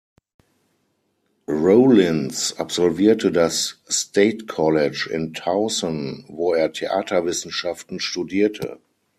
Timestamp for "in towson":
5.13-6.25